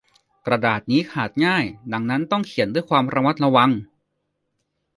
[0.47, 3.69] กระดาษนี้ขาดง่าย ดังนั้นต้องเขียนด้วยความระมัดระวัง